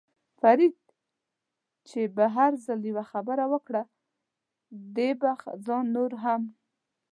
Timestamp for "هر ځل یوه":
2.35-3.05